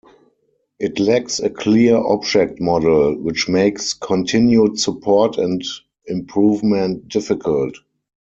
[0.79, 5.61] It lacks a clear object model, which makes continued support and
[6.07, 7.75] improvement difficult.